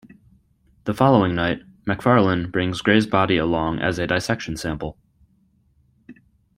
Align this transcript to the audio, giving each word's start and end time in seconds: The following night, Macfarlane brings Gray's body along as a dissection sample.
The 0.85 0.95
following 0.95 1.35
night, 1.35 1.61
Macfarlane 1.85 2.49
brings 2.49 2.81
Gray's 2.81 3.05
body 3.05 3.37
along 3.37 3.77
as 3.81 3.99
a 3.99 4.07
dissection 4.07 4.57
sample. 4.57 4.97